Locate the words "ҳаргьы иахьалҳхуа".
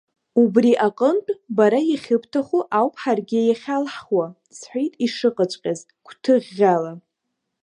3.01-4.25